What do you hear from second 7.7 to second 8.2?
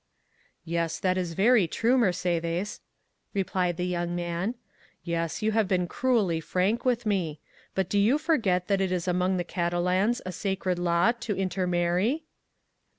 but do you